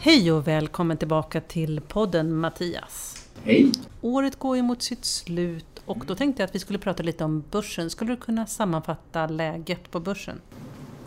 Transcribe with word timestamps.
Hej 0.00 0.32
och 0.32 0.48
välkommen 0.48 0.96
tillbaka 0.96 1.40
till 1.40 1.80
podden 1.88 2.36
Mattias. 2.36 3.26
Hej! 3.44 3.72
Året 4.00 4.38
går 4.38 4.56
ju 4.56 4.62
mot 4.62 4.82
sitt 4.82 5.04
slut 5.04 5.82
och 5.84 6.04
då 6.06 6.14
tänkte 6.14 6.42
jag 6.42 6.48
att 6.48 6.54
vi 6.54 6.58
skulle 6.58 6.78
prata 6.78 7.02
lite 7.02 7.24
om 7.24 7.44
börsen. 7.50 7.90
Skulle 7.90 8.12
du 8.12 8.16
kunna 8.16 8.46
sammanfatta 8.46 9.26
läget 9.26 9.90
på 9.90 10.00
börsen? 10.00 10.40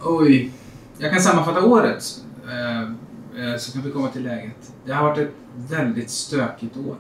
Oj, 0.03 0.51
jag 0.97 1.11
kan 1.11 1.21
sammanfatta 1.21 1.65
året 1.65 2.03
eh, 2.49 2.81
eh, 2.81 3.57
så 3.57 3.71
kan 3.71 3.81
vi 3.81 3.91
komma 3.91 4.07
till 4.07 4.23
läget. 4.23 4.73
Det 4.85 4.93
har 4.93 5.03
varit 5.03 5.17
ett 5.17 5.33
väldigt 5.55 6.09
stökigt 6.09 6.77
år. 6.77 6.95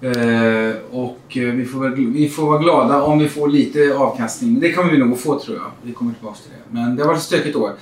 Eh, 0.00 0.76
och 0.90 1.20
vi 1.30 1.64
får, 1.64 1.80
väl, 1.80 1.94
vi 1.94 2.28
får 2.28 2.46
vara 2.46 2.58
glada 2.58 3.02
om 3.02 3.18
vi 3.18 3.28
får 3.28 3.48
lite 3.48 3.94
avkastning. 3.98 4.60
Det 4.60 4.72
kommer 4.72 4.90
vi 4.90 4.98
nog 4.98 5.12
att 5.12 5.20
få 5.20 5.38
tror 5.38 5.56
jag. 5.56 5.70
Vi 5.82 5.92
kommer 5.92 6.12
tillbaka 6.12 6.38
till 6.38 6.50
det. 6.50 6.74
Men 6.74 6.96
det 6.96 7.02
har 7.02 7.08
varit 7.08 7.18
ett 7.18 7.24
stökigt 7.24 7.56
år. 7.56 7.72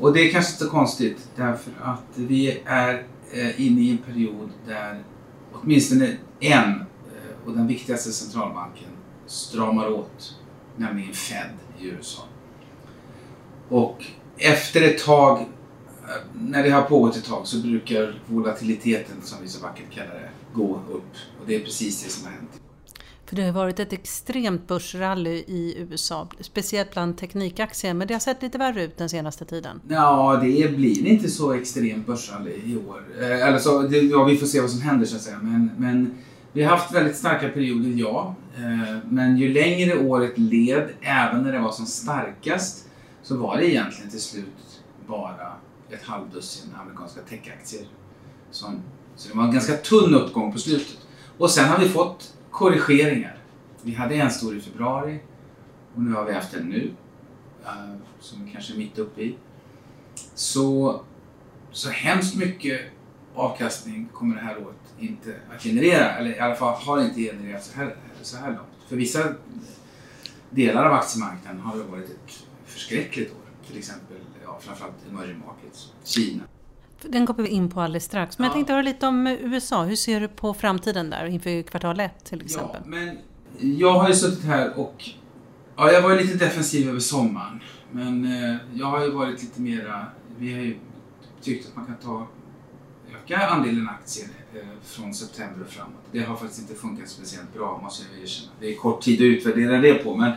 Och 0.00 0.12
det 0.12 0.20
är 0.20 0.32
kanske 0.32 0.52
inte 0.52 0.64
så 0.64 0.70
konstigt 0.70 1.28
därför 1.36 1.72
att 1.82 2.02
vi 2.14 2.60
är 2.64 3.06
eh, 3.32 3.66
inne 3.66 3.80
i 3.80 3.90
en 3.90 3.98
period 3.98 4.50
där 4.66 5.04
åtminstone 5.52 6.16
en 6.40 6.70
eh, 6.70 7.46
och 7.46 7.52
den 7.52 7.66
viktigaste 7.66 8.12
centralbanken 8.12 8.88
stramar 9.26 9.88
åt, 9.88 10.36
nämligen 10.76 11.12
Fed 11.12 11.50
i 11.78 11.86
USA. 11.86 12.22
Och 13.68 14.04
efter 14.36 14.82
ett 14.82 15.04
tag, 15.04 15.40
eh, 15.40 15.46
när 16.40 16.62
det 16.62 16.70
har 16.70 16.82
pågått 16.82 17.16
ett 17.16 17.24
tag, 17.24 17.46
så 17.46 17.58
brukar 17.58 18.22
volatiliteten, 18.26 19.16
som 19.22 19.38
vi 19.42 19.48
så 19.48 19.62
vackert 19.62 19.90
kallar 19.90 20.14
det, 20.14 20.30
gå 20.54 20.80
upp. 20.90 21.12
Och 21.40 21.46
det 21.46 21.54
är 21.54 21.60
precis 21.60 22.04
det 22.04 22.10
som 22.10 22.24
har 22.24 22.32
hänt. 22.32 22.63
För 23.26 23.36
det 23.36 23.42
har 23.42 23.52
varit 23.52 23.80
ett 23.80 23.92
extremt 23.92 24.68
börsrally 24.68 25.30
i 25.30 25.74
USA, 25.78 26.28
speciellt 26.40 26.92
bland 26.92 27.18
teknikaktier, 27.18 27.94
men 27.94 28.08
det 28.08 28.14
har 28.14 28.20
sett 28.20 28.42
lite 28.42 28.58
värre 28.58 28.84
ut 28.84 28.96
den 28.96 29.08
senaste 29.08 29.44
tiden. 29.44 29.80
Ja, 29.88 30.40
det 30.42 30.76
blir 30.76 31.06
inte 31.06 31.30
så 31.30 31.52
extremt 31.52 32.06
börsrally 32.06 32.52
i 32.64 32.76
år. 32.76 33.04
Eh, 33.20 33.48
eller 33.48 33.58
så, 33.58 33.82
det, 33.82 33.98
ja, 33.98 34.24
vi 34.24 34.36
får 34.36 34.46
se 34.46 34.60
vad 34.60 34.70
som 34.70 34.80
händer 34.80 35.06
så 35.06 35.16
att 35.16 35.22
säga. 35.22 35.38
Men, 35.42 35.70
men 35.78 36.14
vi 36.52 36.62
har 36.62 36.76
haft 36.76 36.94
väldigt 36.94 37.16
starka 37.16 37.48
perioder, 37.48 37.90
ja. 37.90 38.34
Eh, 38.56 38.96
men 39.08 39.36
ju 39.36 39.52
längre 39.52 39.98
året 39.98 40.38
led, 40.38 40.88
även 41.00 41.42
när 41.42 41.52
det 41.52 41.58
var 41.58 41.72
som 41.72 41.86
starkast, 41.86 42.88
så 43.22 43.36
var 43.36 43.56
det 43.56 43.70
egentligen 43.70 44.10
till 44.10 44.20
slut 44.20 44.82
bara 45.06 45.52
ett 45.90 46.02
halvdussin 46.02 46.70
amerikanska 46.82 47.20
techaktier. 47.20 47.86
Så 48.50 48.66
det 49.28 49.34
var 49.34 49.44
en 49.44 49.52
ganska 49.52 49.76
tunn 49.76 50.14
uppgång 50.14 50.52
på 50.52 50.58
slutet. 50.58 50.98
Och 51.38 51.50
sen 51.50 51.68
har 51.68 51.78
vi 51.78 51.88
fått 51.88 52.33
korrigeringar. 52.54 53.36
Vi 53.82 53.94
hade 53.94 54.14
en 54.14 54.30
stor 54.30 54.56
i 54.56 54.60
februari 54.60 55.20
och 55.94 56.02
nu 56.02 56.12
har 56.12 56.24
vi 56.24 56.32
haft 56.32 56.54
en 56.54 56.68
nu, 56.68 56.94
eh, 57.64 57.94
som 58.20 58.44
vi 58.44 58.52
kanske 58.52 58.74
är 58.74 58.78
mitt 58.78 58.98
uppe 58.98 59.22
i. 59.22 59.36
Så, 60.34 61.00
så 61.72 61.90
hemskt 61.90 62.36
mycket 62.36 62.80
avkastning 63.34 64.08
kommer 64.12 64.36
det 64.36 64.42
här 64.42 64.58
året 64.58 64.76
inte 64.98 65.36
att 65.54 65.62
generera, 65.62 66.16
eller 66.16 66.30
i 66.30 66.38
alla 66.38 66.54
fall 66.54 66.74
har 66.74 67.04
inte 67.04 67.20
genererat 67.20 67.64
så 67.64 67.76
här, 67.76 67.96
så 68.22 68.36
här 68.36 68.48
långt. 68.48 68.88
För 68.88 68.96
vissa 68.96 69.34
delar 70.50 70.84
av 70.84 70.92
aktiemarknaden 70.92 71.60
har 71.60 71.76
det 71.76 71.82
varit 71.82 72.10
ett 72.10 72.46
förskräckligt 72.64 73.30
år. 73.30 73.66
Till 73.66 73.78
exempel 73.78 74.16
ja, 74.44 74.58
framförallt 74.60 75.08
emerging 75.10 75.42
markets, 75.46 75.92
Kina. 76.04 76.42
Den 77.08 77.26
kommer 77.26 77.42
vi 77.42 77.48
in 77.48 77.70
på 77.70 77.80
alldeles 77.80 78.04
strax. 78.04 78.38
Men 78.38 78.44
jag 78.44 78.50
Ja. 78.50 78.54
tänkte 78.54 78.72
höra 78.72 78.82
lite 78.82 79.06
om 79.06 79.26
USA. 79.26 79.82
Hur 79.84 79.96
ser 79.96 80.20
du 80.20 80.28
på 80.28 80.54
framtiden 80.54 81.10
där 81.10 81.24
inför 81.26 81.62
kvartal 81.62 82.00
1 82.00 82.24
till 82.24 82.38
Ja, 82.38 82.44
exempel? 82.44 82.80
men 82.86 83.18
jag 83.60 83.92
har 83.92 84.08
ju 84.08 84.14
suttit 84.14 84.44
här 84.44 84.78
och 84.78 85.04
ja, 85.76 85.92
jag 85.92 86.02
var 86.02 86.10
ju 86.10 86.16
lite 86.20 86.44
defensiv 86.44 86.88
över 86.88 87.00
sommaren. 87.00 87.60
Men 87.92 88.24
eh, 88.24 88.56
jag 88.74 88.86
har 88.86 89.04
ju 89.04 89.10
varit 89.10 89.42
lite 89.42 89.60
mera, 89.60 90.06
vi 90.38 90.52
har 90.52 90.60
ju 90.60 90.76
tyckt 91.42 91.68
att 91.68 91.76
man 91.76 91.86
kan 91.86 91.96
ta 91.96 92.26
öka 93.24 93.46
andelen 93.46 93.88
aktier 93.88 94.28
eh, 94.54 94.60
från 94.84 95.14
september 95.14 95.64
och 95.66 95.72
framåt. 95.72 96.02
Det 96.12 96.20
har 96.22 96.36
faktiskt 96.36 96.60
inte 96.60 96.74
funkat 96.74 97.08
speciellt 97.08 97.54
bra 97.54 97.80
måste 97.82 98.04
jag 98.12 98.22
erkänna. 98.22 98.50
Det 98.60 98.72
är 98.72 98.76
kort 98.76 99.02
tid 99.02 99.14
att 99.14 99.20
utvärdera 99.24 99.78
det 99.78 99.94
på 99.94 100.16
men, 100.16 100.32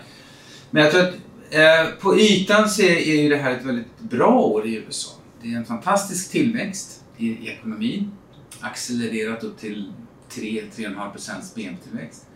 men 0.70 0.84
jag 0.84 0.92
tror 0.92 1.02
att 1.04 1.14
eh, 1.50 2.00
på 2.02 2.18
ytan 2.20 2.70
så 2.70 2.82
är, 2.82 2.96
är 2.96 3.22
ju 3.22 3.30
det 3.30 3.38
här 3.38 3.52
ett 3.52 3.66
väldigt 3.66 4.00
bra 4.00 4.40
år 4.40 4.68
i 4.68 4.76
USA. 4.76 5.10
Det 5.42 5.54
är 5.54 5.58
en 5.58 5.66
fantastisk 5.66 6.32
tillväxt 6.32 7.04
i, 7.18 7.28
i 7.28 7.48
ekonomin. 7.48 8.12
Accelererat 8.62 9.44
upp 9.44 9.58
till 9.58 9.94
3-3,5 10.30 11.12
procents 11.12 11.56
BNP-tillväxt. 11.56 12.28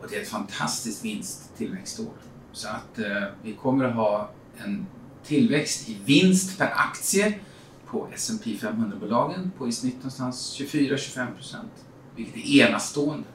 Och 0.00 0.06
det 0.10 0.16
är 0.16 0.22
ett 0.22 0.28
fantastiskt 0.28 1.04
vinsttillväxtår. 1.04 2.12
Så 2.52 2.68
att 2.68 2.98
eh, 2.98 3.22
vi 3.42 3.52
kommer 3.52 3.84
att 3.84 3.94
ha 3.94 4.30
en 4.64 4.86
tillväxt 5.24 5.88
i 5.88 5.98
vinst 6.04 6.58
per 6.58 6.72
aktie 6.76 7.38
på 7.86 8.08
S&P 8.14 8.58
500-bolagen 8.60 9.52
på 9.58 9.68
i 9.68 9.72
snitt 9.72 9.96
någonstans 9.96 10.60
24-25 10.60 11.34
procent. 11.34 11.72
Vilket 12.16 12.36
är 12.36 12.68
enastående. 12.68 13.28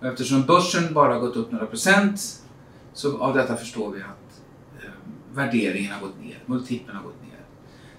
Och 0.00 0.06
eftersom 0.06 0.42
börsen 0.42 0.94
bara 0.94 1.14
har 1.14 1.20
gått 1.20 1.36
upp 1.36 1.52
några 1.52 1.66
procent 1.66 2.42
så 2.92 3.18
av 3.18 3.34
detta 3.34 3.56
förstår 3.56 3.90
vi 3.90 4.00
att 4.00 4.42
eh, 4.82 4.90
värderingen 5.32 5.92
har 5.92 6.00
gått 6.00 6.20
ner, 6.20 6.42
multipeln 6.46 6.96
har 6.96 7.04
gått 7.04 7.22
ner. 7.22 7.37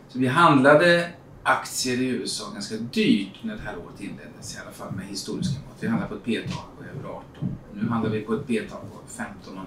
Så 0.09 0.19
vi 0.19 0.27
handlade 0.27 1.09
aktier 1.43 2.01
i 2.01 2.05
USA 2.05 2.49
ganska 2.53 2.75
dyrt 2.75 3.33
när 3.41 3.55
det 3.55 3.61
här 3.61 3.77
året 3.77 4.01
inleddes, 4.01 4.55
i 4.55 4.59
alla 4.61 4.71
fall 4.71 4.91
med 4.95 5.05
historiska 5.05 5.59
mått. 5.67 5.77
Vi 5.79 5.87
handlade 5.87 6.09
på 6.09 6.15
ett 6.15 6.25
P-tal 6.25 6.63
på 6.77 6.83
över 6.83 7.09
18. 7.09 7.55
Nu 7.73 7.89
handlar 7.89 8.11
vi 8.11 8.21
på 8.21 8.33
ett 8.33 8.47
P-tal 8.47 8.79
på 8.79 9.23
15,5. 9.23 9.59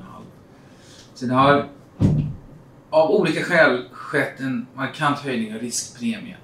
Så 1.14 1.26
det 1.26 1.34
har 1.34 1.68
av 2.90 3.10
olika 3.10 3.44
skäl 3.44 3.88
skett 3.92 4.40
en 4.40 4.66
markant 4.74 5.18
höjning 5.18 5.54
av 5.54 5.60
riskpremien. 5.60 6.38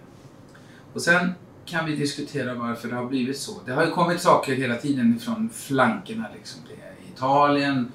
Och 0.92 1.03
sen 1.03 1.32
kan 1.66 1.87
vi 1.87 1.97
diskutera 1.97 2.54
varför 2.54 2.88
det 2.88 2.94
har 2.94 3.04
blivit 3.06 3.38
så. 3.38 3.53
Det 3.66 3.72
har 3.72 3.84
ju 3.84 3.91
kommit 3.91 4.20
saker 4.20 4.54
hela 4.54 4.76
tiden 4.76 5.19
från 5.20 5.50
flankerna. 5.50 6.26
Liksom. 6.34 6.60
Det 6.69 6.75
är 6.75 7.14
Italien, 7.14 7.92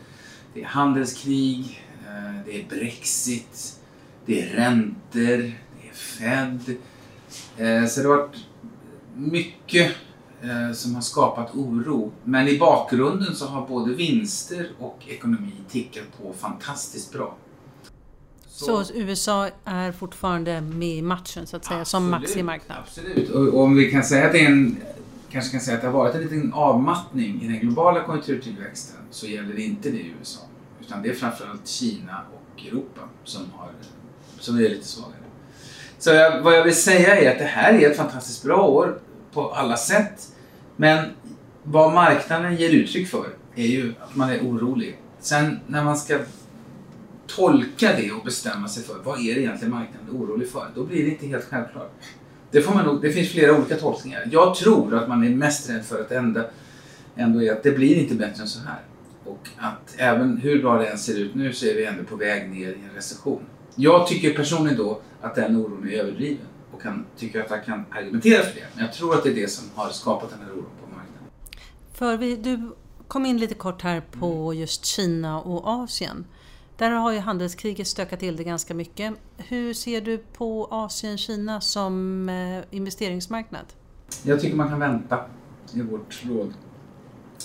det 0.53 0.61
är 0.61 0.65
handelskrig, 0.65 1.83
eh, 2.07 2.45
det 2.45 2.61
är 2.61 2.65
Brexit, 2.69 3.79
det 4.25 4.41
är 4.41 4.55
räntor, 4.55 5.53
Fed. 5.93 6.75
Eh, 7.57 7.85
Så 7.85 8.01
det 8.01 8.07
har 8.07 8.17
varit 8.17 8.35
mycket 9.15 9.91
eh, 10.41 10.73
som 10.73 10.95
har 10.95 11.01
skapat 11.01 11.55
oro. 11.55 12.11
Men 12.23 12.47
i 12.47 12.59
bakgrunden 12.59 13.35
så 13.35 13.47
har 13.47 13.67
både 13.67 13.93
vinster 13.93 14.69
och 14.79 14.99
ekonomi 15.07 15.53
tickat 15.69 16.03
på 16.21 16.33
fantastiskt 16.33 17.13
bra. 17.13 17.35
Så 18.47 18.83
USA 18.93 19.49
är 19.65 19.91
fortfarande 19.91 20.61
med 20.61 20.89
i 20.97 21.01
matchen 21.01 21.47
så 21.47 21.57
att 21.57 21.65
säga, 21.65 21.85
som 21.85 22.13
Absolut, 22.13 22.29
aktiemarknad? 22.29 22.77
Absolut. 22.87 23.29
Och, 23.29 23.47
och 23.47 23.63
om 23.63 23.75
vi 23.75 23.91
kan 23.91 24.03
säga 24.03 24.25
att 24.25 24.31
det 24.31 24.45
är 24.45 24.51
en 24.51 24.77
kanske 25.33 25.51
kan 25.51 25.61
säga 25.61 25.75
att 25.75 25.81
det 25.81 25.87
har 25.87 25.93
varit 25.93 26.15
en 26.15 26.21
liten 26.21 26.53
avmattning 26.53 27.41
i 27.41 27.47
den 27.47 27.59
globala 27.59 28.03
konjunkturtillväxten 28.03 28.99
så 29.11 29.27
gäller 29.27 29.55
det 29.55 29.61
inte 29.61 29.89
det 29.89 29.97
i 29.97 30.13
USA. 30.19 30.39
Utan 30.81 31.01
det 31.01 31.09
är 31.09 31.13
framförallt 31.13 31.67
Kina 31.67 32.21
och 32.33 32.65
Europa 32.65 33.01
som, 33.23 33.41
har, 33.51 33.71
som 34.39 34.55
är 34.55 34.59
lite 34.59 34.87
svagare. 34.87 35.22
Så 36.03 36.09
jag, 36.09 36.41
vad 36.41 36.53
jag 36.53 36.63
vill 36.63 36.75
säga 36.75 37.19
är 37.19 37.31
att 37.31 37.39
det 37.39 37.45
här 37.45 37.73
är 37.73 37.91
ett 37.91 37.97
fantastiskt 37.97 38.43
bra 38.43 38.67
år 38.67 38.99
på 39.33 39.51
alla 39.51 39.77
sätt. 39.77 40.27
Men 40.75 41.09
vad 41.63 41.93
marknaden 41.93 42.55
ger 42.55 42.69
uttryck 42.69 43.07
för 43.07 43.25
är 43.55 43.65
ju 43.65 43.93
att 43.99 44.15
man 44.15 44.29
är 44.29 44.39
orolig. 44.39 44.99
Sen 45.19 45.59
när 45.67 45.83
man 45.83 45.97
ska 45.97 46.19
tolka 47.27 47.89
det 47.97 48.11
och 48.11 48.23
bestämma 48.25 48.67
sig 48.67 48.83
för 48.83 48.95
vad 49.03 49.19
är 49.19 49.35
det 49.35 49.41
egentligen 49.41 49.73
marknaden 49.73 50.07
är 50.07 50.13
orolig 50.13 50.49
för, 50.49 50.67
då 50.75 50.83
blir 50.83 51.03
det 51.03 51.09
inte 51.09 51.27
helt 51.27 51.45
självklart. 51.49 51.91
Det, 52.51 52.61
får 52.61 52.73
man 52.73 52.85
nog, 52.85 53.01
det 53.01 53.11
finns 53.11 53.31
flera 53.31 53.57
olika 53.57 53.75
tolkningar. 53.75 54.27
Jag 54.31 54.55
tror 54.55 54.95
att 54.95 55.09
man 55.09 55.23
är 55.23 55.29
mest 55.29 55.69
rädd 55.69 55.85
för 55.85 56.01
att 56.01 56.09
det 56.09 56.15
ändå 57.15 57.43
är 57.43 57.51
att 57.51 57.63
det 57.63 57.71
blir 57.71 57.95
inte 57.95 58.15
bättre 58.15 58.41
än 58.41 58.47
så 58.47 58.59
här. 58.59 58.79
Och 59.25 59.47
att 59.57 59.95
även 59.97 60.37
hur 60.37 60.61
bra 60.61 60.77
det 60.77 60.87
än 60.87 60.97
ser 60.97 61.19
ut 61.19 61.35
nu 61.35 61.53
så 61.53 61.65
är 61.65 61.75
vi 61.75 61.85
ändå 61.85 62.03
på 62.03 62.15
väg 62.15 62.49
ner 62.49 62.69
i 62.69 62.81
en 62.89 62.95
recession. 62.95 63.43
Jag 63.75 64.07
tycker 64.07 64.33
personligen 64.33 64.77
då 64.77 65.01
att 65.21 65.35
den 65.35 65.55
oron 65.55 65.89
är 65.89 65.91
överdriven 65.93 66.45
och 66.71 66.81
kan, 66.81 67.05
tycker 67.17 67.41
att 67.41 67.49
jag 67.49 67.65
kan 67.65 67.85
argumentera 67.91 68.43
för 68.43 68.55
det. 68.55 68.65
Men 68.75 68.85
jag 68.85 68.93
tror 68.93 69.13
att 69.15 69.23
det 69.23 69.29
är 69.29 69.35
det 69.35 69.47
som 69.47 69.69
har 69.75 69.89
skapat 69.89 70.29
den 70.29 70.39
här 70.39 70.51
oron 70.51 70.65
på 70.81 70.95
marknaden. 70.95 71.27
För 71.93 72.17
vi, 72.17 72.35
du 72.35 72.71
kom 73.07 73.25
in 73.25 73.37
lite 73.37 73.55
kort 73.55 73.81
här 73.81 74.01
på 74.19 74.53
just 74.53 74.85
Kina 74.85 75.41
och 75.41 75.67
Asien. 75.67 76.25
Där 76.77 76.91
har 76.91 77.11
ju 77.11 77.19
handelskriget 77.19 77.87
stökat 77.87 78.19
till 78.19 78.35
det 78.35 78.43
ganska 78.43 78.73
mycket. 78.73 79.13
Hur 79.37 79.73
ser 79.73 80.01
du 80.01 80.17
på 80.17 80.67
Asien-Kina 80.71 81.61
som 81.61 82.29
eh, 82.29 82.63
investeringsmarknad? 82.77 83.65
Jag 84.23 84.41
tycker 84.41 84.55
man 84.55 84.69
kan 84.69 84.79
vänta 84.79 85.19
i 85.73 85.81
vårt 85.81 86.21
råd. 86.25 86.53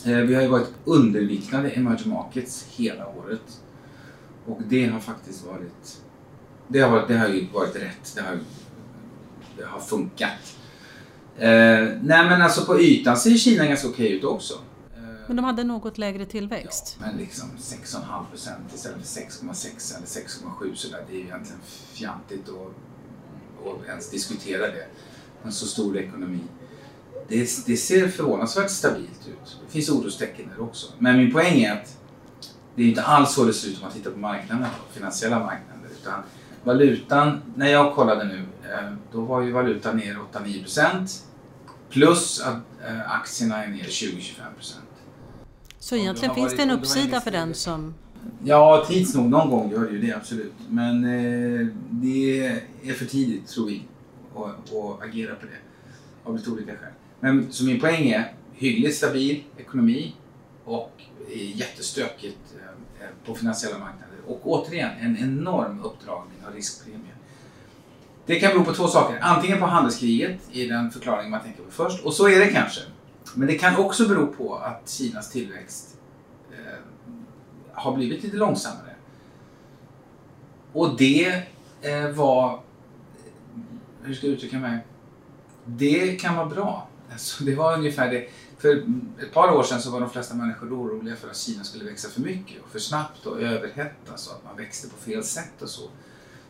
Eh, 0.06 0.16
Vi 0.16 0.34
har 0.34 0.42
ju 0.42 0.48
varit 0.48 0.70
underviktade 0.84 1.70
i 1.70 1.78
emerging 1.78 2.12
markets 2.12 2.66
hela 2.70 3.06
året. 3.08 3.60
Och 4.46 4.60
det 4.68 4.86
har 4.86 5.00
faktiskt 5.00 5.46
varit... 5.46 6.02
Det 6.68 6.80
har, 6.80 6.90
varit, 6.90 7.08
det 7.08 7.18
har 7.18 7.28
ju 7.28 7.46
varit 7.54 7.76
rätt. 7.76 8.12
Det 8.14 8.20
har, 8.20 8.38
det 9.56 9.64
har 9.64 9.80
funkat. 9.80 10.30
Eh, 11.38 11.48
nej 12.02 12.28
men 12.28 12.42
alltså 12.42 12.64
på 12.64 12.80
ytan 12.80 13.16
ser 13.16 13.34
Kina 13.34 13.66
ganska 13.66 13.88
okej 13.88 14.12
ut 14.12 14.24
också. 14.24 14.54
Eh, 14.96 15.00
Men 15.26 15.36
de 15.36 15.44
hade 15.44 15.64
något 15.64 15.98
lägre 15.98 16.26
tillväxt. 16.26 16.96
Ja, 17.00 17.06
men 17.06 17.16
liksom 17.16 17.48
6,5 17.58 18.30
procent 18.30 18.74
istället 18.74 18.98
för 19.06 19.20
6,6 19.20 19.96
eller 19.96 20.06
6,7 20.06 20.74
sådär. 20.74 21.04
Det 21.10 21.14
är 21.14 21.18
ju 21.18 21.24
egentligen 21.24 21.60
fjantigt 21.92 22.48
och 22.48 22.74
ens 23.88 24.10
diskutera 24.10 24.66
det. 24.66 24.86
En 25.44 25.52
så 25.52 25.66
stor 25.66 25.96
ekonomi. 25.96 26.40
Det, 27.28 27.66
det 27.66 27.76
ser 27.76 28.08
förvånansvärt 28.08 28.70
stabilt 28.70 29.28
ut. 29.28 29.58
Det 29.66 29.72
finns 29.72 29.90
orostecken 29.90 30.48
där 30.56 30.62
också. 30.62 30.86
Men 30.98 31.16
min 31.16 31.32
poäng 31.32 31.62
är 31.62 31.72
att 31.72 31.96
det 32.74 32.82
är 32.82 32.86
inte 32.86 33.02
alls 33.02 33.32
så 33.34 33.44
det 33.44 33.52
ser 33.52 33.68
ut 33.68 33.76
om 33.76 33.82
man 33.82 33.92
tittar 33.92 34.10
på 34.10 34.18
marknaden, 34.18 34.66
finansiella 34.92 35.38
marknader. 35.38 35.88
Utan 36.02 36.22
valutan, 36.64 37.40
när 37.54 37.68
jag 37.68 37.94
kollade 37.94 38.24
nu, 38.24 38.38
eh, 38.38 38.92
då 39.12 39.20
var 39.20 39.42
ju 39.42 39.52
valutan 39.52 39.96
ner 39.96 40.16
8-9 40.32 40.62
procent. 40.62 41.24
Plus 41.90 42.40
att 42.40 42.56
eh, 42.88 43.12
aktierna 43.12 43.64
är 43.64 43.68
ner 43.68 43.84
20-25 43.84 44.34
procent. 44.56 44.84
Så 45.78 45.96
egentligen 45.96 46.34
finns 46.34 46.56
det 46.56 46.62
en 46.62 46.70
uppsida 46.70 47.20
för 47.20 47.30
den 47.30 47.54
som... 47.54 47.94
Ja, 48.44 48.84
tids 48.88 49.14
nog. 49.14 49.30
Någon 49.30 49.50
gång 49.50 49.70
gör 49.70 49.84
det 49.84 49.90
ju 49.90 50.00
det, 50.00 50.12
absolut. 50.12 50.52
Men 50.68 51.04
eh, 51.04 51.66
det 51.90 52.46
är 52.82 52.92
för 52.92 53.04
tidigt, 53.04 53.46
tror 53.48 53.66
vi, 53.66 53.82
att, 54.36 54.74
att 54.74 55.02
agera 55.02 55.34
på 55.34 55.46
det. 55.46 55.58
Av 56.24 56.36
lite 56.36 56.50
olika 56.50 56.72
skäl. 56.72 56.92
Men 57.20 57.52
så 57.52 57.64
min 57.64 57.80
poäng 57.80 58.08
är 58.08 58.32
hyggligt 58.52 58.96
stabil 58.96 59.42
ekonomi 59.56 60.14
och 60.68 61.02
jättestökigt 61.34 62.54
eh, 62.56 63.04
eh, 63.04 63.10
på 63.26 63.34
finansiella 63.34 63.78
marknader. 63.78 64.16
Och 64.26 64.40
återigen, 64.44 64.90
en 65.00 65.16
enorm 65.16 65.80
uppdragning 65.84 66.36
av 66.46 66.54
riskpremier. 66.54 67.14
Det 68.26 68.40
kan 68.40 68.52
bero 68.52 68.64
på 68.64 68.74
två 68.74 68.86
saker. 68.86 69.18
Antingen 69.20 69.58
på 69.58 69.66
handelskriget, 69.66 70.40
i 70.52 70.66
den 70.66 70.90
förklaring 70.90 71.30
man 71.30 71.40
tänker 71.40 71.62
på 71.62 71.70
först. 71.70 72.04
Och 72.04 72.14
så 72.14 72.28
är 72.28 72.38
det 72.38 72.48
kanske. 72.48 72.80
Men 73.34 73.48
det 73.48 73.58
kan 73.58 73.76
också 73.76 74.08
bero 74.08 74.26
på 74.26 74.54
att 74.54 74.90
Kinas 74.90 75.30
tillväxt 75.30 75.98
eh, 76.52 76.78
har 77.72 77.96
blivit 77.96 78.22
lite 78.22 78.36
långsammare. 78.36 78.94
Och 80.72 80.96
det 80.96 81.42
eh, 81.82 82.08
var... 82.08 82.60
Hur 84.02 84.14
ska 84.14 84.26
jag 84.26 84.34
uttrycka 84.34 84.58
mig? 84.58 84.78
Det 85.64 86.20
kan 86.20 86.36
vara 86.36 86.46
bra. 86.46 86.88
Alltså, 87.12 87.44
det 87.44 87.54
var 87.54 87.74
ungefär 87.78 88.10
det. 88.10 88.28
För 88.58 88.84
ett 89.22 89.32
par 89.32 89.52
år 89.52 89.62
sedan 89.62 89.82
så 89.82 89.90
var 89.90 90.00
de 90.00 90.10
flesta 90.10 90.34
människor 90.34 90.72
oroliga 90.72 91.16
för 91.16 91.28
att 91.28 91.36
Kina 91.36 91.64
skulle 91.64 91.84
växa 91.84 92.08
för 92.08 92.20
mycket 92.20 92.62
och 92.62 92.70
för 92.70 92.78
snabbt 92.78 93.26
och 93.26 93.40
överhettas 93.40 94.26
och 94.28 94.34
att 94.34 94.44
man 94.44 94.56
växte 94.56 94.88
på 94.88 94.96
fel 94.96 95.24
sätt 95.24 95.62
och 95.62 95.68
så. 95.68 95.88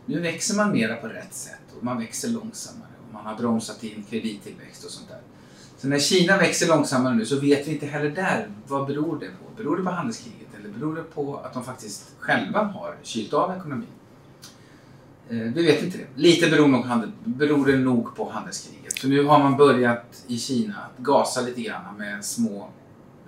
Nu 0.06 0.20
växer 0.20 0.56
man 0.56 0.72
mera 0.72 0.96
på 0.96 1.06
rätt 1.06 1.34
sätt 1.34 1.74
och 1.76 1.84
man 1.84 1.98
växer 1.98 2.28
långsammare 2.28 2.90
och 3.06 3.14
man 3.14 3.26
har 3.26 3.34
bromsat 3.36 3.84
in 3.84 4.04
kredittillväxt 4.10 4.84
och 4.84 4.90
sånt 4.90 5.08
där. 5.08 5.20
Så 5.78 5.88
när 5.88 5.98
Kina 5.98 6.38
växer 6.38 6.68
långsammare 6.68 7.14
nu 7.14 7.26
så 7.26 7.40
vet 7.40 7.68
vi 7.68 7.72
inte 7.72 7.86
heller 7.86 8.10
där 8.10 8.50
vad 8.66 8.86
beror 8.86 9.20
det 9.20 9.26
på. 9.26 9.62
Beror 9.62 9.76
det 9.76 9.82
på 9.82 9.90
handelskriget 9.90 10.48
eller 10.60 10.68
beror 10.68 10.96
det 10.96 11.02
på 11.02 11.36
att 11.36 11.54
de 11.54 11.64
faktiskt 11.64 12.10
själva 12.18 12.62
har 12.62 12.96
kylt 13.02 13.32
av 13.32 13.56
ekonomin? 13.56 13.88
Eh, 15.28 15.38
vi 15.38 15.66
vet 15.66 15.82
inte 15.82 15.98
det. 15.98 16.06
Lite 16.14 16.50
beror, 16.50 16.68
nog 16.68 16.84
handel, 16.84 17.12
beror 17.24 17.66
det 17.66 17.76
nog 17.76 18.16
på 18.16 18.30
handelskriget. 18.30 18.87
För 18.98 19.08
nu 19.08 19.24
har 19.24 19.38
man 19.38 19.56
börjat 19.56 20.24
i 20.26 20.38
Kina 20.38 20.74
att 20.74 20.98
gasa 20.98 21.40
lite 21.40 21.60
grann 21.60 21.96
med 21.98 22.24
små, 22.24 22.68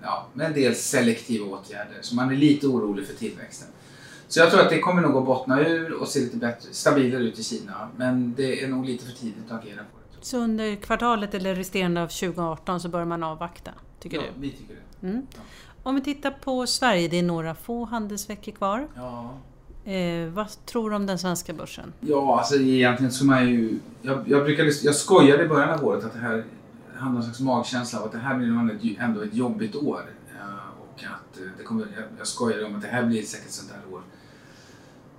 ja, 0.01 0.27
med 0.33 0.47
en 0.47 0.53
del 0.53 0.75
selektiva 0.75 1.45
åtgärder. 1.45 1.97
Så 2.01 2.15
man 2.15 2.31
är 2.31 2.35
lite 2.35 2.67
orolig 2.67 3.07
för 3.07 3.13
tillväxten. 3.13 3.67
Så 4.27 4.39
jag 4.39 4.51
tror 4.51 4.61
att 4.61 4.69
det 4.69 4.79
kommer 4.79 5.01
nog 5.01 5.17
att 5.17 5.25
bottna 5.25 5.59
ur 5.59 5.93
och 5.93 6.07
se 6.07 6.19
lite 6.19 6.37
bättre, 6.37 6.73
stabilare 6.73 7.23
ut 7.23 7.39
i 7.39 7.43
Kina. 7.43 7.89
Men 7.95 8.33
det 8.37 8.63
är 8.63 8.67
nog 8.67 8.85
lite 8.85 9.05
för 9.05 9.11
tidigt 9.11 9.51
att 9.51 9.63
agera 9.63 9.77
på 9.77 9.97
det. 10.19 10.25
Så 10.25 10.37
under 10.37 10.75
kvartalet 10.75 11.33
eller 11.33 11.55
resterande 11.55 12.03
av 12.03 12.07
2018 12.07 12.79
så 12.79 12.89
bör 12.89 13.05
man 13.05 13.23
avvakta, 13.23 13.71
tycker 13.99 14.17
ja, 14.17 14.23
du? 14.23 14.41
vi 14.41 14.51
tycker 14.51 14.75
det. 14.75 15.07
Mm. 15.07 15.27
Om 15.83 15.95
vi 15.95 16.01
tittar 16.01 16.31
på 16.31 16.67
Sverige, 16.67 17.07
det 17.07 17.19
är 17.19 17.23
några 17.23 17.55
få 17.55 17.85
handelsveckor 17.85 18.51
kvar. 18.51 18.87
Ja. 18.95 19.33
Eh, 19.85 20.29
vad 20.33 20.65
tror 20.65 20.89
du 20.89 20.95
om 20.95 21.05
den 21.05 21.19
svenska 21.19 21.53
börsen? 21.53 21.93
Ja, 21.99 22.39
alltså 22.39 22.55
egentligen 22.55 23.11
så 23.11 23.25
man 23.25 23.49
ju... 23.49 23.79
Jag, 24.01 24.23
jag, 24.29 24.43
brukade, 24.43 24.71
jag 24.83 24.95
skojade 24.95 25.43
i 25.43 25.47
början 25.47 25.69
av 25.69 25.85
året 25.85 26.03
att 26.03 26.13
det 26.13 26.19
här 26.19 26.43
hade 26.95 27.13
någon 27.13 27.23
slags 27.23 27.39
magkänsla 27.39 27.99
av 27.99 28.05
att 28.05 28.11
det 28.11 28.17
här 28.17 28.37
blir 28.37 28.47
nog 28.47 28.97
ändå 28.99 29.21
ett 29.21 29.33
jobbigt 29.33 29.75
år. 29.75 30.05
Eh, 30.39 30.81
och 30.81 31.03
att 31.03 31.39
eh, 31.39 31.47
det 31.57 31.63
kommer, 31.63 31.81
jag, 31.81 32.03
jag 32.17 32.27
skojade 32.27 32.65
om 32.65 32.75
att 32.75 32.81
det 32.81 32.87
här 32.87 33.03
blir 33.03 33.21
säkert 33.21 33.47
ett 33.47 33.53
sånt 33.53 33.69
där 33.69 33.95
år 33.95 34.01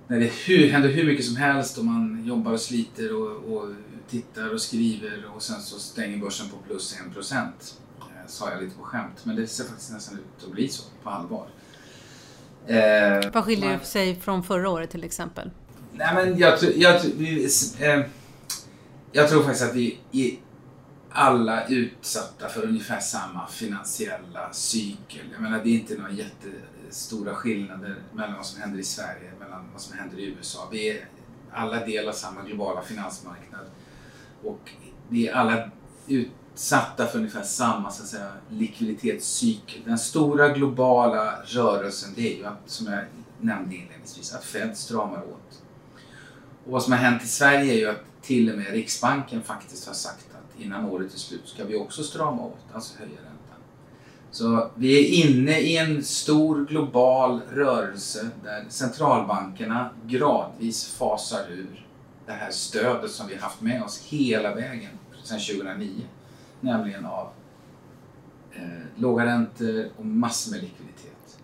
när 0.07 0.19
det 0.19 0.31
hur, 0.47 0.67
händer 0.67 0.89
hur 0.89 1.05
mycket 1.05 1.25
som 1.25 1.35
helst 1.35 1.77
och 1.77 1.85
man 1.85 2.23
jobbar 2.25 2.51
och 2.51 2.59
sliter 2.59 3.15
och, 3.15 3.53
och 3.53 3.69
tittar 4.09 4.53
och 4.53 4.61
skriver 4.61 5.25
och 5.35 5.41
sen 5.41 5.61
så 5.61 5.79
stänger 5.79 6.17
börsen 6.17 6.49
på 6.49 6.57
plus 6.67 6.99
en 7.05 7.13
procent. 7.13 7.79
Eh, 7.99 8.27
sa 8.27 8.51
jag 8.51 8.63
lite 8.63 8.75
på 8.75 8.83
skämt, 8.83 9.25
men 9.25 9.35
det 9.35 9.47
ser 9.47 9.63
faktiskt 9.63 9.91
nästan 9.91 10.17
ut 10.17 10.43
att 10.43 10.51
bli 10.51 10.67
så 10.67 10.83
på 11.03 11.09
allvar. 11.09 11.47
Eh, 12.67 13.31
Vad 13.33 13.43
skiljer 13.45 13.79
det 13.79 13.85
sig 13.85 14.15
från 14.15 14.43
förra 14.43 14.69
året 14.69 14.89
till 14.89 15.03
exempel? 15.03 15.49
Nej, 15.93 16.13
men 16.15 16.37
jag, 16.37 16.59
jag, 16.75 17.01
vi, 17.17 17.47
eh, 17.79 18.01
jag 19.11 19.29
tror 19.29 19.43
faktiskt 19.43 19.65
att 19.69 19.75
vi 19.75 19.99
är 20.11 20.31
alla 21.09 21.67
utsatta 21.67 22.49
för 22.49 22.63
ungefär 22.63 22.99
samma 22.99 23.47
finansiella 23.47 24.53
cykel. 24.53 25.25
Jag 25.33 25.41
menar, 25.41 25.59
det 25.63 25.69
är 25.69 25.73
inte 25.73 25.95
några 25.97 26.11
jättestora 26.11 27.35
skillnader 27.35 27.95
mellan 28.13 28.33
vad 28.35 28.45
som 28.45 28.61
händer 28.61 28.79
i 28.79 28.83
Sverige 28.83 29.31
mellan 29.39 29.69
vad 29.71 29.81
som 29.81 29.97
händer 29.97 30.17
i 30.19 30.25
USA. 30.25 30.67
Vi 30.71 30.89
är 30.89 31.05
alla 31.51 31.85
del 31.85 32.09
av 32.09 32.13
samma 32.13 32.41
globala 32.43 32.81
finansmarknad 32.81 33.65
och 34.43 34.69
vi 35.09 35.27
är 35.27 35.33
alla 35.33 35.69
ut, 36.07 36.31
satta 36.55 37.07
för 37.07 37.17
ungefär 37.17 37.43
samma 37.43 37.91
så 37.91 38.03
att 38.03 38.09
säga, 38.09 38.31
likviditetscykel. 38.49 39.81
Den 39.85 39.97
stora 39.97 40.49
globala 40.49 41.35
rörelsen 41.45 42.13
det 42.15 42.33
är 42.33 42.37
ju 42.37 42.45
att, 42.45 42.61
som 42.65 42.87
jag 42.87 43.03
nämnde 43.41 43.75
inledningsvis, 43.75 44.33
att 44.33 44.43
Fed 44.43 44.77
stramar 44.77 45.17
åt. 45.17 45.61
Och 46.65 46.71
vad 46.71 46.83
som 46.83 46.93
har 46.93 46.99
hänt 46.99 47.23
i 47.23 47.27
Sverige 47.27 47.73
är 47.73 47.77
ju 47.77 47.89
att 47.89 48.03
till 48.21 48.51
och 48.51 48.57
med 48.57 48.71
Riksbanken 48.71 49.41
faktiskt 49.41 49.87
har 49.87 49.93
sagt 49.93 50.25
att 50.31 50.61
innan 50.61 50.85
året 50.85 51.13
är 51.13 51.17
slut 51.17 51.47
ska 51.47 51.65
vi 51.65 51.75
också 51.75 52.03
strama 52.03 52.43
åt, 52.43 52.59
alltså 52.73 52.99
höja 52.99 53.11
räntan. 53.11 53.57
Så 54.31 54.69
vi 54.75 54.99
är 54.99 55.25
inne 55.25 55.59
i 55.59 55.77
en 55.77 56.03
stor 56.03 56.65
global 56.65 57.41
rörelse 57.51 58.29
där 58.43 58.65
centralbankerna 58.69 59.89
gradvis 60.05 60.85
fasar 60.85 61.51
ur 61.51 61.87
det 62.25 62.31
här 62.31 62.51
stödet 62.51 63.11
som 63.11 63.27
vi 63.27 63.35
haft 63.35 63.61
med 63.61 63.83
oss 63.83 64.01
hela 64.01 64.55
vägen 64.55 64.91
sedan 65.23 65.39
2009 65.39 65.89
nämligen 66.63 67.05
av 67.05 67.29
eh, 68.51 68.61
låga 68.95 69.25
räntor 69.25 69.89
och 69.97 70.05
massor 70.05 70.51
med 70.51 70.61
likviditet. 70.61 71.39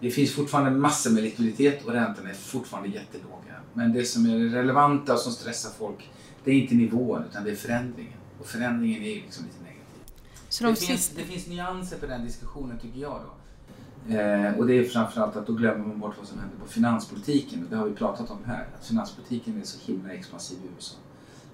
Det 0.00 0.10
finns 0.10 0.32
fortfarande 0.32 0.70
massor 0.70 1.10
med 1.10 1.22
likviditet 1.22 1.84
och 1.84 1.92
räntorna 1.92 2.30
är 2.30 2.34
fortfarande 2.34 2.88
jättelåga. 2.88 3.54
Men 3.72 3.92
det 3.92 4.04
som 4.04 4.26
är 4.26 4.38
relevanta 4.38 5.12
och 5.12 5.18
som 5.18 5.32
stressar 5.32 5.70
folk, 5.70 6.10
det 6.44 6.50
är 6.50 6.54
inte 6.54 6.74
nivån 6.74 7.24
utan 7.30 7.44
det 7.44 7.50
är 7.50 7.56
förändringen. 7.56 8.18
Och 8.40 8.46
förändringen 8.46 9.02
är 9.02 9.14
liksom 9.14 9.44
lite 9.44 9.62
negativ. 9.62 10.02
Så 10.48 10.64
de 10.64 10.70
det, 10.70 10.76
finns, 10.76 11.08
det 11.08 11.22
finns 11.22 11.46
nyanser 11.46 11.98
på 11.98 12.06
den 12.06 12.24
diskussionen 12.24 12.78
tycker 12.78 13.00
jag 13.00 13.20
då. 13.26 13.38
Eh, 14.14 14.58
och 14.58 14.66
det 14.66 14.78
är 14.78 14.84
framförallt 14.84 15.36
att 15.36 15.46
då 15.46 15.52
glömmer 15.52 15.86
man 15.86 16.00
bort 16.00 16.14
vad 16.18 16.26
som 16.26 16.38
händer 16.38 16.56
på 16.56 16.66
finanspolitiken. 16.66 17.64
Och 17.64 17.70
det 17.70 17.76
har 17.76 17.86
vi 17.86 17.94
pratat 17.94 18.30
om 18.30 18.38
här. 18.46 18.66
Att 18.78 18.86
finanspolitiken 18.86 19.60
är 19.60 19.64
så 19.64 19.92
himla 19.92 20.12
expansiv 20.12 20.58
i 20.58 20.68
USA. 20.76 20.96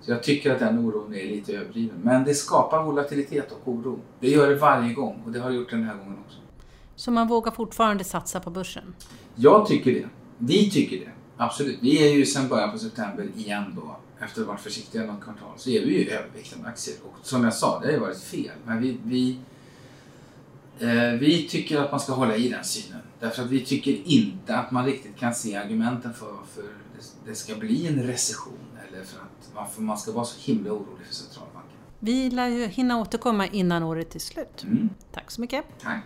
Så 0.04 0.10
jag 0.10 0.22
tycker 0.22 0.54
att 0.54 0.58
den 0.58 0.78
oron 0.78 1.14
är 1.14 1.24
lite 1.24 1.52
överdriven. 1.52 1.96
Men 2.02 2.24
det 2.24 2.34
skapar 2.34 2.82
volatilitet 2.82 3.52
och 3.52 3.68
oro. 3.68 4.00
Det 4.20 4.28
gör 4.30 4.48
det 4.48 4.54
varje 4.54 4.94
gång 4.94 5.22
och 5.26 5.32
det 5.32 5.40
har 5.40 5.50
det 5.50 5.56
gjort 5.56 5.70
den 5.70 5.84
här 5.84 5.94
gången 5.94 6.18
också. 6.26 6.38
Så 6.96 7.10
man 7.10 7.28
vågar 7.28 7.52
fortfarande 7.52 8.04
satsa 8.04 8.40
på 8.40 8.50
börsen? 8.50 8.94
Jag 9.34 9.66
tycker 9.66 9.92
det. 9.92 10.08
Vi 10.38 10.70
tycker 10.70 10.98
det. 10.98 11.10
Absolut. 11.36 11.78
Vi 11.80 12.08
är 12.08 12.14
ju 12.14 12.26
sedan 12.26 12.48
början 12.48 12.72
på 12.72 12.78
september 12.78 13.28
igen 13.36 13.64
då, 13.76 13.96
efter 14.24 14.40
att 14.40 14.46
ha 14.46 14.52
varit 14.52 14.62
försiktiga 14.62 15.02
något 15.02 15.24
kvartal, 15.24 15.52
så 15.56 15.70
är 15.70 15.86
vi 15.86 16.02
ju 16.02 16.10
överviktade 16.10 16.68
aktier. 16.68 16.96
Och 17.02 17.26
som 17.26 17.44
jag 17.44 17.54
sa, 17.54 17.80
det 17.80 17.86
har 17.86 17.92
ju 17.92 17.98
varit 17.98 18.20
fel. 18.20 18.52
Men 18.64 18.82
vi, 18.82 18.98
vi, 19.04 19.38
vi 21.20 21.48
tycker 21.50 21.80
att 21.80 21.90
man 21.90 22.00
ska 22.00 22.12
hålla 22.12 22.36
i 22.36 22.48
den 22.48 22.64
synen. 22.64 23.00
Därför 23.20 23.42
att 23.42 23.50
vi 23.50 23.64
tycker 23.64 23.92
inte 24.04 24.56
att 24.56 24.70
man 24.70 24.86
riktigt 24.86 25.16
kan 25.16 25.34
se 25.34 25.56
argumenten 25.56 26.14
för 26.14 26.26
varför 26.26 26.64
det 27.26 27.34
ska 27.34 27.54
bli 27.54 27.86
en 27.86 28.02
recession 28.02 28.58
eller 28.88 29.04
för 29.04 29.20
att 29.20 29.50
varför 29.54 29.82
man 29.82 29.98
ska 29.98 30.12
vara 30.12 30.24
så 30.24 30.52
himla 30.52 30.72
orolig 30.72 31.06
för 31.06 31.14
centralbanken. 31.14 31.78
Vi 31.98 32.30
lär 32.30 32.48
ju 32.48 32.66
hinna 32.66 33.00
återkomma 33.00 33.46
innan 33.46 33.82
året 33.82 34.14
är 34.14 34.18
slut. 34.18 34.64
Mm. 34.64 34.90
Tack 35.12 35.30
så 35.30 35.40
mycket. 35.40 35.64
Tack. 35.82 36.02